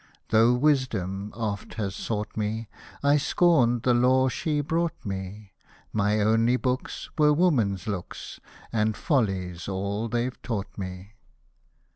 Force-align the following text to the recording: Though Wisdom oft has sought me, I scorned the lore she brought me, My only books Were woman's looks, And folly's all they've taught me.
Though 0.29 0.55
Wisdom 0.55 1.31
oft 1.35 1.75
has 1.75 1.93
sought 1.93 2.35
me, 2.35 2.67
I 3.03 3.17
scorned 3.17 3.83
the 3.83 3.93
lore 3.93 4.31
she 4.31 4.59
brought 4.61 5.05
me, 5.05 5.51
My 5.93 6.19
only 6.21 6.57
books 6.57 7.11
Were 7.19 7.31
woman's 7.31 7.85
looks, 7.85 8.39
And 8.73 8.97
folly's 8.97 9.67
all 9.67 10.09
they've 10.09 10.41
taught 10.41 10.75
me. 10.75 11.11